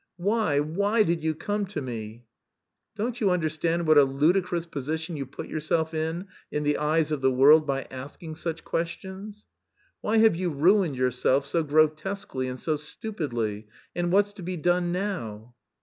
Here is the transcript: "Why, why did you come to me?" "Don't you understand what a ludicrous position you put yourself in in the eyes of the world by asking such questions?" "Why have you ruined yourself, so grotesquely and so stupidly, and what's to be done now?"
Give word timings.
"Why, 0.17 0.59
why 0.59 1.03
did 1.03 1.21
you 1.21 1.35
come 1.35 1.67
to 1.67 1.79
me?" 1.79 2.25
"Don't 2.95 3.21
you 3.21 3.29
understand 3.29 3.85
what 3.85 3.99
a 3.99 4.03
ludicrous 4.03 4.65
position 4.65 5.15
you 5.15 5.27
put 5.27 5.47
yourself 5.47 5.93
in 5.93 6.25
in 6.51 6.63
the 6.63 6.79
eyes 6.79 7.11
of 7.11 7.21
the 7.21 7.29
world 7.29 7.67
by 7.67 7.83
asking 7.91 8.33
such 8.37 8.63
questions?" 8.63 9.45
"Why 10.01 10.17
have 10.17 10.35
you 10.35 10.49
ruined 10.49 10.95
yourself, 10.95 11.45
so 11.45 11.61
grotesquely 11.61 12.47
and 12.47 12.59
so 12.59 12.77
stupidly, 12.77 13.67
and 13.95 14.11
what's 14.11 14.33
to 14.33 14.41
be 14.41 14.57
done 14.57 14.91
now?" 14.91 15.53